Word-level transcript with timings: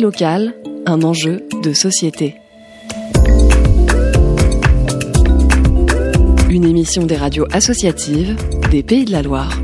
Locale, 0.00 0.54
un 0.86 1.02
enjeu 1.02 1.46
de 1.62 1.72
société. 1.72 2.34
Une 6.50 6.64
émission 6.64 7.06
des 7.06 7.16
radios 7.16 7.46
associatives 7.52 8.36
des 8.72 8.82
Pays 8.82 9.04
de 9.04 9.12
la 9.12 9.22
Loire. 9.22 9.56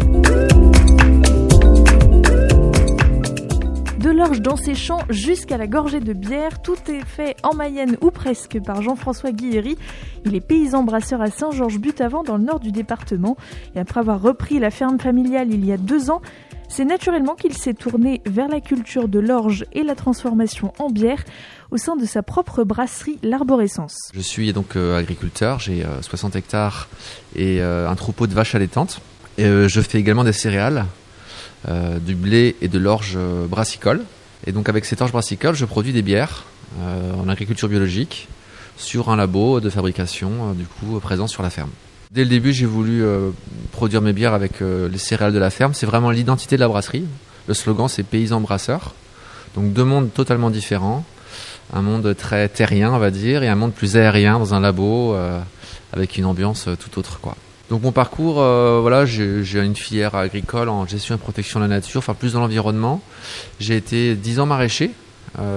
De 3.98 4.10
l'orge 4.10 4.40
dans 4.40 4.56
ses 4.56 4.76
champs 4.76 5.02
jusqu'à 5.10 5.56
la 5.56 5.66
gorgée 5.66 6.00
de 6.00 6.12
bière, 6.12 6.62
tout 6.62 6.76
est 6.88 7.04
fait 7.04 7.34
en 7.42 7.54
Mayenne 7.54 7.96
ou 8.00 8.10
presque 8.12 8.62
par 8.64 8.82
Jean-François 8.82 9.32
Guillery. 9.32 9.76
Il 10.24 10.36
est 10.36 10.40
paysan 10.40 10.84
brasseur 10.84 11.22
à 11.22 11.30
Saint-Georges-Butavant 11.30 12.22
dans 12.22 12.36
le 12.36 12.44
nord 12.44 12.60
du 12.60 12.70
département. 12.70 13.36
Et 13.74 13.80
après 13.80 14.00
avoir 14.00 14.22
repris 14.22 14.60
la 14.60 14.70
ferme 14.70 15.00
familiale 15.00 15.52
il 15.52 15.66
y 15.66 15.72
a 15.72 15.76
deux 15.76 16.10
ans, 16.10 16.22
c'est 16.76 16.84
naturellement 16.84 17.36
qu'il 17.36 17.56
s'est 17.56 17.72
tourné 17.72 18.20
vers 18.26 18.48
la 18.48 18.60
culture 18.60 19.06
de 19.06 19.20
l'orge 19.20 19.64
et 19.74 19.84
la 19.84 19.94
transformation 19.94 20.72
en 20.80 20.90
bière 20.90 21.22
au 21.70 21.76
sein 21.76 21.94
de 21.94 22.04
sa 22.04 22.24
propre 22.24 22.64
brasserie 22.64 23.16
L'Arborescence. 23.22 24.10
Je 24.12 24.20
suis 24.20 24.52
donc 24.52 24.74
euh, 24.74 24.98
agriculteur, 24.98 25.60
j'ai 25.60 25.86
60 26.00 26.34
euh, 26.34 26.38
hectares 26.40 26.88
et 27.36 27.60
euh, 27.60 27.88
un 27.88 27.94
troupeau 27.94 28.26
de 28.26 28.34
vaches 28.34 28.56
allaitantes. 28.56 29.00
Et 29.38 29.44
je 29.44 29.80
fais 29.80 29.98
également 29.98 30.22
des 30.22 30.32
céréales, 30.32 30.86
du 31.66 32.14
blé 32.14 32.54
et 32.60 32.68
de 32.68 32.78
l'orge 32.78 33.18
brassicole. 33.48 34.04
Et 34.46 34.52
donc 34.52 34.68
avec 34.68 34.84
cette 34.84 35.00
orge 35.00 35.10
brassicole, 35.10 35.56
je 35.56 35.64
produis 35.64 35.92
des 35.92 36.02
bières 36.02 36.44
en 36.80 37.28
agriculture 37.28 37.68
biologique 37.68 38.28
sur 38.76 39.10
un 39.10 39.16
labo 39.16 39.58
de 39.58 39.70
fabrication 39.70 40.52
du 40.52 40.66
coup 40.66 41.00
présent 41.00 41.26
sur 41.26 41.42
la 41.42 41.50
ferme. 41.50 41.70
Dès 42.10 42.22
le 42.22 42.30
début, 42.30 42.52
j'ai 42.52 42.66
voulu 42.66 43.02
euh, 43.02 43.30
produire 43.72 44.00
mes 44.00 44.12
bières 44.12 44.34
avec 44.34 44.62
euh, 44.62 44.88
les 44.88 44.98
céréales 44.98 45.32
de 45.32 45.38
la 45.38 45.50
ferme. 45.50 45.74
C'est 45.74 45.86
vraiment 45.86 46.10
l'identité 46.10 46.56
de 46.56 46.60
la 46.60 46.68
brasserie. 46.68 47.04
Le 47.48 47.54
slogan, 47.54 47.88
c'est 47.88 48.02
paysan 48.02 48.40
brasseur. 48.40 48.94
Donc 49.54 49.72
deux 49.72 49.84
mondes 49.84 50.12
totalement 50.12 50.50
différents. 50.50 51.04
Un 51.72 51.82
monde 51.82 52.14
très 52.16 52.48
terrien, 52.48 52.92
on 52.92 52.98
va 52.98 53.10
dire, 53.10 53.42
et 53.42 53.48
un 53.48 53.54
monde 53.54 53.72
plus 53.72 53.96
aérien 53.96 54.38
dans 54.38 54.54
un 54.54 54.60
labo 54.60 55.14
euh, 55.14 55.40
avec 55.92 56.18
une 56.18 56.26
ambiance 56.26 56.68
tout 56.78 56.98
autre, 56.98 57.20
quoi. 57.20 57.36
Donc 57.70 57.82
mon 57.82 57.92
parcours, 57.92 58.34
voilà, 58.34 59.06
j'ai 59.06 59.58
une 59.58 59.74
filière 59.74 60.14
agricole 60.14 60.68
en 60.68 60.86
gestion 60.86 61.14
et 61.14 61.18
protection 61.18 61.60
de 61.60 61.64
la 61.64 61.68
nature, 61.68 62.00
enfin 62.00 62.12
plus 62.12 62.34
dans 62.34 62.40
l'environnement. 62.40 63.00
J'ai 63.58 63.74
été 63.74 64.14
dix 64.16 64.38
ans 64.38 64.44
maraîcher 64.44 64.90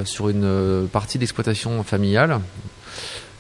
sur 0.05 0.29
une 0.29 0.87
partie 0.91 1.19
d'exploitation 1.19 1.83
familiale, 1.83 2.39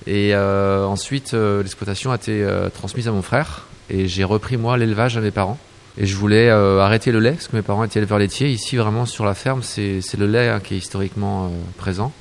et 0.07 0.33
euh, 0.33 0.85
ensuite, 0.85 1.33
euh, 1.33 1.61
l'exploitation 1.61 2.11
a 2.11 2.15
été 2.15 2.41
euh, 2.41 2.69
transmise 2.69 3.09
à 3.09 3.11
mon 3.11 3.21
frère 3.21 3.65
et 3.89 4.07
j'ai 4.07 4.23
repris 4.23 4.55
moi 4.55 4.77
l'élevage 4.77 5.17
à 5.17 5.21
mes 5.21 5.31
parents. 5.31 5.59
Et 5.99 6.05
je 6.05 6.15
voulais 6.15 6.51
arrêter 6.51 7.11
le 7.11 7.19
lait 7.19 7.31
parce 7.31 7.47
que 7.47 7.55
mes 7.55 7.63
parents 7.63 7.83
étaient 7.83 7.97
éleveurs 7.97 8.19
laitiers. 8.19 8.49
Ici, 8.49 8.75
vraiment 8.77 9.07
sur 9.07 9.25
la 9.25 9.33
ferme, 9.33 9.63
c'est 9.63 10.03
le 10.15 10.27
lait 10.27 10.47
hein, 10.47 10.59
qui 10.59 10.75
est 10.75 10.77
historiquement 10.77 11.51
présent. 11.77 12.13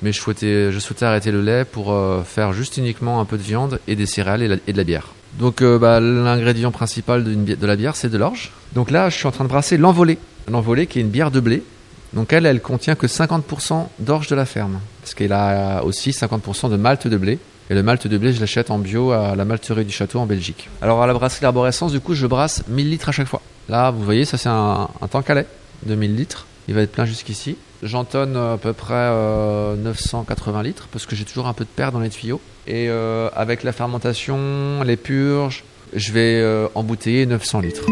Mais 0.00 0.12
je 0.12 0.18
souhaitais, 0.22 1.04
arrêter 1.04 1.30
le 1.30 1.42
lait 1.42 1.66
pour 1.66 1.94
faire 2.24 2.54
juste 2.54 2.78
uniquement 2.78 3.20
un 3.20 3.26
peu 3.26 3.36
de 3.36 3.42
viande 3.42 3.80
et 3.86 3.96
des 3.96 4.06
céréales 4.06 4.58
et, 4.66 4.72
de 4.72 4.76
la 4.78 4.84
bière. 4.84 5.08
Donc 5.38 5.62
bah, 5.62 6.00
l'ingrédient 6.00 6.70
principal 6.70 7.22
de, 7.22 7.54
de 7.54 7.66
la 7.66 7.76
bière, 7.76 7.96
c'est 7.96 8.08
de 8.08 8.16
l'orge. 8.16 8.50
Donc 8.74 8.90
là, 8.90 9.10
je 9.10 9.18
suis 9.18 9.26
en 9.26 9.30
train 9.30 9.44
de 9.44 9.50
brasser 9.50 9.76
l'envolée. 9.76 10.16
L'envolée 10.50 10.86
qui 10.86 10.98
est 10.98 11.02
une 11.02 11.10
bière 11.10 11.30
de 11.30 11.40
blé 11.40 11.62
donc 12.14 12.32
elle, 12.32 12.46
elle 12.46 12.60
contient 12.60 12.94
que 12.94 13.06
50% 13.06 13.86
d'orge 13.98 14.28
de 14.28 14.34
la 14.34 14.44
ferme, 14.44 14.80
parce 15.00 15.14
qu'elle 15.14 15.32
a 15.32 15.82
aussi 15.84 16.10
50% 16.10 16.70
de 16.70 16.76
malt 16.76 17.06
de 17.06 17.16
blé. 17.16 17.38
Et 17.70 17.74
le 17.74 17.82
malt 17.82 18.06
de 18.06 18.18
blé, 18.18 18.32
je 18.32 18.40
l'achète 18.40 18.70
en 18.70 18.78
bio 18.78 19.12
à 19.12 19.34
la 19.34 19.44
malterie 19.44 19.84
du 19.84 19.92
château 19.92 20.18
en 20.18 20.26
Belgique. 20.26 20.68
Alors 20.82 21.02
à 21.02 21.06
la 21.06 21.14
brasserie 21.14 21.46
Arborescence, 21.46 21.92
du 21.92 22.00
coup, 22.00 22.14
je 22.14 22.26
brasse 22.26 22.64
1000 22.68 22.90
litres 22.90 23.08
à 23.08 23.12
chaque 23.12 23.28
fois. 23.28 23.40
Là, 23.68 23.90
vous 23.90 24.02
voyez, 24.02 24.24
ça 24.24 24.36
c'est 24.36 24.48
un, 24.48 24.88
un 25.00 25.08
tank 25.08 25.30
à 25.30 25.34
lait 25.34 25.46
de 25.86 25.94
1000 25.94 26.16
litres. 26.16 26.46
Il 26.68 26.74
va 26.74 26.82
être 26.82 26.92
plein 26.92 27.04
jusqu'ici. 27.04 27.56
J'entonne 27.82 28.36
à 28.36 28.58
peu 28.60 28.72
près 28.72 29.10
980 29.78 30.58
euh, 30.58 30.62
litres 30.62 30.88
parce 30.92 31.06
que 31.06 31.16
j'ai 31.16 31.24
toujours 31.24 31.48
un 31.48 31.52
peu 31.52 31.64
de 31.64 31.70
perre 31.70 31.90
dans 31.90 32.00
les 32.00 32.10
tuyaux. 32.10 32.40
Et 32.66 32.88
euh, 32.88 33.28
avec 33.34 33.64
la 33.64 33.72
fermentation, 33.72 34.82
les 34.84 34.96
purges, 34.96 35.64
je 35.92 36.12
vais 36.12 36.40
euh, 36.40 36.68
embouteiller 36.74 37.26
900 37.26 37.60
litres. 37.60 37.86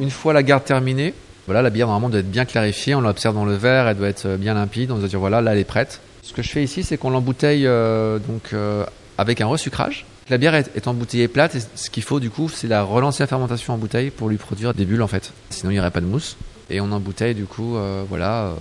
Une 0.00 0.10
fois 0.10 0.32
la 0.32 0.42
garde 0.42 0.64
terminée, 0.64 1.14
voilà, 1.48 1.62
la 1.62 1.70
bière 1.70 1.86
normalement 1.86 2.10
doit 2.10 2.20
être 2.20 2.30
bien 2.30 2.44
clarifiée. 2.44 2.94
On 2.94 3.00
l'observe 3.00 3.34
dans 3.34 3.46
le 3.46 3.54
verre, 3.54 3.88
elle 3.88 3.96
doit 3.96 4.08
être 4.08 4.36
bien 4.36 4.52
limpide. 4.52 4.90
On 4.90 4.98
doit 4.98 5.08
dire 5.08 5.18
voilà, 5.18 5.40
là 5.40 5.52
elle 5.52 5.58
est 5.58 5.64
prête. 5.64 6.00
Ce 6.22 6.34
que 6.34 6.42
je 6.42 6.50
fais 6.50 6.62
ici, 6.62 6.82
c'est 6.82 6.98
qu'on 6.98 7.08
l'embouteille 7.08 7.66
euh, 7.66 8.18
donc 8.18 8.50
euh, 8.52 8.84
avec 9.16 9.40
un 9.40 9.46
resucrage. 9.46 10.04
La 10.28 10.36
bière 10.36 10.54
est, 10.54 10.86
embouteillée 10.86 11.26
plate 11.26 11.54
et 11.54 11.60
ce 11.74 11.88
qu'il 11.88 12.02
faut 12.02 12.20
du 12.20 12.28
coup, 12.28 12.50
c'est 12.50 12.68
la 12.68 12.82
relancer 12.82 13.22
la 13.22 13.28
fermentation 13.28 13.72
en 13.72 13.78
bouteille 13.78 14.10
pour 14.10 14.28
lui 14.28 14.36
produire 14.36 14.74
des 14.74 14.84
bulles 14.84 15.00
en 15.00 15.08
fait. 15.08 15.32
Sinon 15.48 15.70
il 15.70 15.74
n'y 15.74 15.80
aurait 15.80 15.90
pas 15.90 16.02
de 16.02 16.06
mousse. 16.06 16.36
Et 16.68 16.82
on 16.82 16.92
embouteille 16.92 17.34
du 17.34 17.46
coup, 17.46 17.78
euh, 17.78 18.04
voilà, 18.06 18.52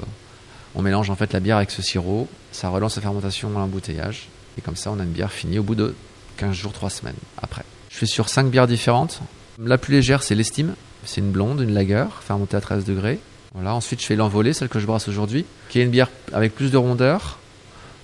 on 0.74 0.82
mélange 0.82 1.10
en 1.10 1.18
fait 1.18 1.34
la 1.34 1.42
bière 1.42 1.58
avec 1.58 1.72
ce 1.72 1.82
sirop. 1.82 2.30
Ça 2.54 2.70
relance 2.70 2.96
la 2.96 3.02
fermentation 3.02 3.50
à 3.50 3.60
l'embouteillage. 3.60 4.30
Et 4.58 4.62
comme 4.62 4.78
ça, 4.78 4.92
on 4.92 5.00
a 5.02 5.04
une 5.04 5.10
bière 5.10 5.34
finie 5.34 5.60
au 5.60 5.64
bout 5.64 5.76
de 5.76 5.94
15 6.38 6.56
jours, 6.56 6.72
3 6.72 6.90
semaines 6.90 7.16
après. 7.42 7.64
Je 7.90 7.98
fais 7.98 8.06
sur 8.06 8.30
5 8.30 8.48
bières 8.48 8.68
différentes. 8.68 9.20
La 9.60 9.78
plus 9.78 9.94
légère, 9.94 10.24
c'est 10.24 10.36
l'estime. 10.36 10.74
C'est 11.04 11.22
une 11.22 11.32
blonde, 11.32 11.62
une 11.62 11.74
lager, 11.74 12.06
fermentée 12.22 12.58
à 12.58 12.62
13 12.62 12.86
degrés. 12.86 13.20
Voilà. 13.54 13.74
Ensuite, 13.74 14.02
je 14.02 14.06
fais 14.06 14.16
l'envolée, 14.16 14.54
celle 14.54 14.70
que 14.70 14.80
je 14.80 14.86
brasse 14.86 15.08
aujourd'hui, 15.08 15.46
qui 15.70 15.80
est 15.80 15.84
une 15.84 15.90
bière 15.90 16.10
avec 16.34 16.54
plus 16.54 16.72
de 16.72 16.78
rondeur, 16.78 17.40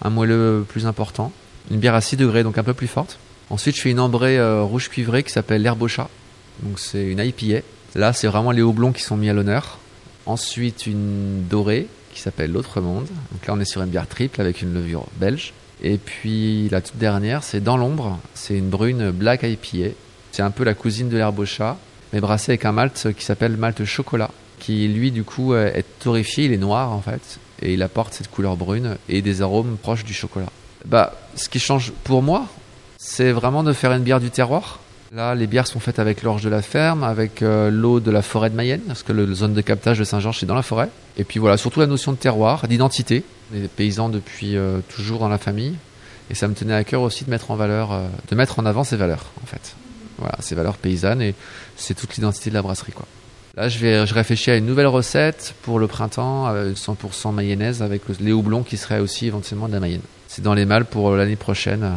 un 0.01 0.09
moelleux 0.09 0.65
plus 0.67 0.85
important, 0.85 1.31
une 1.69 1.77
bière 1.77 1.95
à 1.95 2.01
6 2.01 2.17
degrés, 2.17 2.43
donc 2.43 2.57
un 2.57 2.63
peu 2.63 2.73
plus 2.73 2.87
forte. 2.87 3.19
Ensuite, 3.49 3.75
je 3.75 3.81
fais 3.81 3.91
une 3.91 3.99
ambrée 3.99 4.39
euh, 4.39 4.63
rouge 4.63 4.89
cuivrée 4.89 5.23
qui 5.23 5.31
s'appelle 5.31 5.69
chat. 5.87 6.09
Donc, 6.61 6.79
c'est 6.79 7.03
une 7.03 7.19
IPA. 7.19 7.61
Là, 7.95 8.13
c'est 8.13 8.27
vraiment 8.27 8.51
les 8.51 8.61
houblons 8.61 8.91
qui 8.91 9.03
sont 9.03 9.17
mis 9.17 9.29
à 9.29 9.33
l'honneur. 9.33 9.79
Ensuite, 10.25 10.87
une 10.87 11.45
dorée 11.49 11.87
qui 12.13 12.21
s'appelle 12.21 12.51
l'autre 12.51 12.79
monde. 12.81 13.07
Donc 13.31 13.45
là, 13.47 13.53
on 13.53 13.59
est 13.59 13.65
sur 13.65 13.81
une 13.81 13.89
bière 13.89 14.07
triple 14.07 14.39
avec 14.39 14.61
une 14.61 14.73
levure 14.73 15.05
belge. 15.17 15.53
Et 15.81 15.97
puis, 15.97 16.69
la 16.69 16.81
toute 16.81 16.97
dernière, 16.97 17.43
c'est 17.43 17.61
dans 17.61 17.77
l'ombre. 17.77 18.19
C'est 18.33 18.57
une 18.57 18.69
brune 18.69 19.11
black 19.11 19.43
IPA. 19.43 19.93
C'est 20.31 20.41
un 20.41 20.51
peu 20.51 20.63
la 20.63 20.73
cousine 20.73 21.09
de 21.09 21.45
chat 21.45 21.77
mais 22.13 22.21
brassé 22.21 22.51
avec 22.51 22.63
un 22.65 22.71
malt 22.71 23.09
qui 23.17 23.25
s'appelle 23.25 23.57
malt 23.57 23.83
chocolat, 23.83 24.29
qui 24.59 24.87
lui 24.87 25.11
du 25.11 25.23
coup 25.23 25.53
euh, 25.53 25.71
est 25.73 25.85
torréfié, 25.99 26.45
il 26.45 26.53
est 26.53 26.57
noir 26.57 26.91
en 26.91 27.01
fait, 27.01 27.39
et 27.61 27.73
il 27.73 27.81
apporte 27.81 28.13
cette 28.13 28.29
couleur 28.29 28.55
brune 28.55 28.97
et 29.09 29.21
des 29.21 29.41
arômes 29.41 29.77
proches 29.81 30.05
du 30.05 30.13
chocolat. 30.13 30.49
Bah, 30.85 31.13
ce 31.35 31.49
qui 31.49 31.59
change 31.59 31.91
pour 32.03 32.21
moi, 32.21 32.45
c'est 32.97 33.31
vraiment 33.31 33.63
de 33.63 33.73
faire 33.73 33.91
une 33.91 34.03
bière 34.03 34.19
du 34.19 34.29
terroir. 34.29 34.79
Là, 35.11 35.35
les 35.35 35.47
bières 35.47 35.67
sont 35.67 35.79
faites 35.79 35.99
avec 35.99 36.23
l'orge 36.23 36.43
de 36.43 36.49
la 36.49 36.61
ferme, 36.61 37.03
avec 37.03 37.41
euh, 37.41 37.69
l'eau 37.69 37.99
de 37.99 38.09
la 38.09 38.21
forêt 38.21 38.49
de 38.49 38.55
Mayenne, 38.55 38.81
parce 38.87 39.03
que 39.03 39.11
la 39.11 39.31
zone 39.33 39.53
de 39.53 39.61
captage 39.61 39.99
de 39.99 40.03
Saint-Georges, 40.03 40.39
c'est 40.39 40.45
dans 40.45 40.55
la 40.55 40.63
forêt. 40.63 40.89
Et 41.17 41.23
puis 41.23 41.39
voilà, 41.39 41.57
surtout 41.57 41.79
la 41.79 41.87
notion 41.87 42.11
de 42.11 42.17
terroir, 42.17 42.67
d'identité. 42.67 43.23
Les 43.53 43.67
paysans 43.67 44.09
depuis 44.09 44.55
euh, 44.55 44.79
toujours 44.95 45.19
dans 45.19 45.29
la 45.29 45.37
famille. 45.37 45.75
Et 46.31 46.35
ça 46.35 46.47
me 46.47 46.55
tenait 46.55 46.73
à 46.73 46.83
cœur 46.83 47.01
aussi 47.01 47.25
de 47.25 47.29
mettre 47.29 47.51
en 47.51 47.55
valeur, 47.55 47.91
de 48.29 48.35
mettre 48.35 48.57
en 48.57 48.65
avant 48.65 48.83
ces 48.83 48.95
valeurs, 48.95 49.25
en 49.43 49.45
fait. 49.45 49.75
Voilà, 50.23 50.37
ces 50.39 50.55
valeurs 50.55 50.77
paysannes 50.77 51.21
et 51.21 51.35
c'est 51.75 51.95
toute 51.95 52.15
l'identité 52.15 52.49
de 52.49 52.55
la 52.55 52.61
brasserie. 52.61 52.93
Là, 53.57 53.67
je 53.67 53.77
vais, 53.77 54.07
je 54.07 54.13
réfléchis 54.13 54.51
à 54.51 54.55
une 54.55 54.65
nouvelle 54.65 54.87
recette 54.87 55.53
pour 55.63 55.79
le 55.79 55.87
printemps, 55.87 56.47
100% 56.53 57.27
euh, 57.27 57.31
mayonnaise 57.33 57.81
avec 57.81 58.03
les 58.21 58.31
houblons 58.31 58.63
qui 58.63 58.77
seraient 58.77 59.01
aussi 59.01 59.27
éventuellement 59.27 59.67
de 59.67 59.73
la 59.73 59.81
mayenne. 59.81 60.01
C'est 60.29 60.41
dans 60.41 60.53
les 60.53 60.63
malles 60.63 60.85
pour 60.85 61.11
l'année 61.11 61.35
prochaine. 61.35 61.91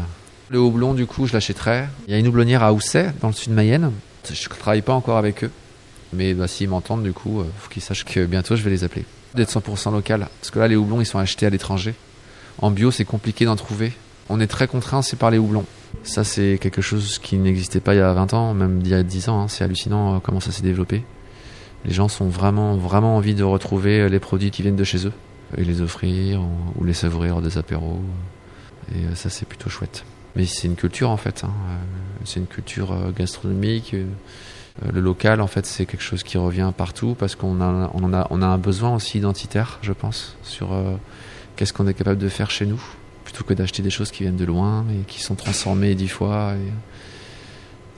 Le 0.49 0.59
houblon, 0.59 0.93
du 0.93 1.07
coup, 1.07 1.29
je 1.29 1.35
l'achèterai. 1.35 1.85
Il 2.09 2.15
y 2.15 2.17
a 2.17 2.19
une 2.19 2.27
houblonnière 2.27 2.65
à 2.65 2.73
Housset, 2.73 3.13
dans 3.21 3.29
le 3.29 3.33
sud 3.33 3.51
de 3.51 3.55
Mayenne. 3.55 3.93
Je 4.29 4.33
ne 4.33 4.55
travaille 4.57 4.83
pas 4.83 4.93
encore 4.93 5.19
avec 5.19 5.45
eux. 5.45 5.53
Mais 6.13 6.35
bah, 6.35 6.49
s'ils 6.49 6.69
m'entendent, 6.69 7.05
du 7.05 7.13
coup, 7.13 7.43
il 7.43 7.47
euh, 7.47 7.53
faut 7.59 7.71
qu'ils 7.71 7.83
sachent 7.83 8.05
que 8.05 8.27
bientôt, 8.27 8.57
je 8.57 8.63
vais 8.63 8.71
les 8.71 8.83
appeler. 8.83 9.05
D'être 9.35 9.57
100% 9.57 9.93
local. 9.93 10.27
Parce 10.41 10.51
que 10.51 10.59
là, 10.59 10.67
les 10.67 10.75
houblons, 10.75 11.01
ils 11.01 11.07
sont 11.07 11.21
achetés 11.21 11.47
à 11.47 11.51
l'étranger. 11.51 11.95
En 12.59 12.73
bio, 12.73 12.91
c'est 12.91 13.05
compliqué 13.05 13.45
d'en 13.45 13.55
trouver. 13.55 13.93
On 14.29 14.41
est 14.41 14.49
très 14.49 14.67
contraint, 14.67 15.03
c'est 15.03 15.17
par 15.17 15.31
les 15.31 15.39
houblons. 15.39 15.65
Ça, 16.07 16.23
c'est 16.23 16.59
quelque 16.61 16.83
chose 16.83 17.19
qui 17.19 17.37
n'existait 17.37 17.81
pas 17.81 17.93
il 17.95 17.99
y 17.99 18.01
a 18.01 18.13
20 18.13 18.33
ans, 18.33 18.55
même 18.55 18.81
il 18.81 18.89
y 18.89 18.95
a 18.95 19.03
10 19.03 19.29
ans. 19.29 19.43
Hein. 19.43 19.49
C'est 19.49 19.65
hallucinant 19.65 20.15
euh, 20.15 20.19
comment 20.23 20.39
ça 20.39 20.53
s'est 20.53 20.63
développé. 20.63 21.05
Les 21.85 21.93
gens 21.93 22.07
sont 22.07 22.29
vraiment, 22.29 22.77
vraiment 22.77 23.17
envie 23.17 23.35
de 23.35 23.43
retrouver 23.43 24.01
euh, 24.01 24.09
les 24.09 24.21
produits 24.21 24.53
qui 24.53 24.63
viennent 24.63 24.77
de 24.77 24.85
chez 24.85 25.05
eux 25.05 25.13
et 25.59 25.65
les 25.65 25.81
offrir 25.81 26.43
ou 26.77 26.85
les 26.85 26.93
savourer 26.93 27.29
lors 27.29 27.43
des 27.43 27.59
apéros. 27.59 28.01
Et 28.95 29.05
euh, 29.05 29.15
ça, 29.17 29.31
c'est 29.31 29.49
plutôt 29.49 29.69
chouette. 29.69 30.05
Mais 30.37 30.47
c'est 30.47 30.69
une 30.69 30.77
culture 30.77 31.11
en 31.11 31.17
fait. 31.17 31.43
Hein. 31.43 31.51
C'est 32.25 32.39
une 32.39 32.47
culture 32.47 32.95
gastronomique. 33.17 33.97
Le 34.93 35.01
local, 35.01 35.41
en 35.41 35.47
fait, 35.49 35.67
c'est 35.67 35.87
quelque 35.87 36.03
chose 36.03 36.23
qui 36.23 36.39
revient 36.39 36.71
partout 36.77 37.17
parce 37.19 37.35
qu'on 37.35 37.61
a, 37.61 37.91
on 37.95 38.13
a, 38.13 38.27
on 38.31 38.43
a 38.43 38.47
un 38.47 38.59
besoin 38.59 38.95
aussi 38.95 39.19
identitaire, 39.19 39.79
je 39.81 39.93
pense, 39.93 40.37
sur 40.43 40.77
qu'est-ce 41.57 41.73
qu'on 41.73 41.87
est 41.87 41.95
capable 41.95 42.19
de 42.19 42.29
faire 42.29 42.51
chez 42.51 42.67
nous 42.67 42.83
plutôt 43.37 43.49
que 43.49 43.55
d'acheter 43.55 43.83
des 43.83 43.91
choses 43.91 44.11
qui 44.11 44.23
viennent 44.23 44.37
de 44.37 44.45
loin 44.45 44.87
et 44.91 45.05
qui 45.05 45.21
sont 45.21 45.35
transformées 45.35 45.95
dix 45.95 46.09
fois. 46.09 46.55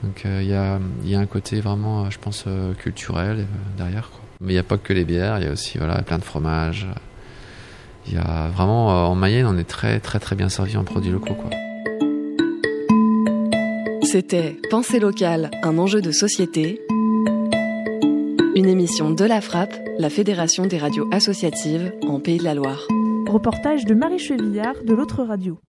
Donc 0.03 0.21
il 0.25 0.29
euh, 0.29 0.79
y, 1.05 1.15
a, 1.15 1.19
un 1.19 1.25
côté 1.25 1.61
vraiment, 1.61 2.05
euh, 2.05 2.09
je 2.09 2.19
pense, 2.19 2.43
euh, 2.47 2.73
culturel 2.73 3.47
derrière. 3.77 4.11
Mais 4.41 4.51
il 4.51 4.55
n'y 4.55 4.59
a 4.59 4.63
pas 4.63 4.77
que 4.77 4.93
les 4.93 5.05
bières, 5.05 5.39
il 5.39 5.45
y 5.45 5.47
a 5.47 5.51
aussi 5.51 5.77
voilà, 5.77 6.01
plein 6.01 6.17
de 6.17 6.23
fromages. 6.23 6.87
Il 8.07 8.13
y 8.13 8.17
a 8.17 8.49
vraiment, 8.49 9.09
en 9.09 9.15
Mayenne, 9.15 9.45
on 9.45 9.57
est 9.57 9.67
très 9.67 9.99
très 9.99 10.19
très 10.19 10.35
bien 10.35 10.49
servi 10.49 10.77
en 10.77 10.83
produits 10.83 11.11
locaux. 11.11 11.35
C'était 14.03 14.57
Pensée 14.69 14.99
locale, 14.99 15.51
un 15.63 15.77
enjeu 15.77 16.01
de 16.01 16.11
société. 16.11 16.81
Une 18.55 18.67
émission 18.67 19.11
de 19.11 19.25
la 19.25 19.41
Frappe, 19.41 19.75
la 19.99 20.09
Fédération 20.09 20.65
des 20.65 20.79
radios 20.79 21.07
associatives 21.11 21.93
en 22.07 22.19
Pays 22.19 22.39
de 22.39 22.43
la 22.43 22.55
Loire. 22.55 22.87
Reportage 23.29 23.85
de 23.85 23.93
Marie 23.93 24.17
Chevillard 24.17 24.83
de 24.83 24.91
l'autre 24.95 25.23
radio. 25.23 25.55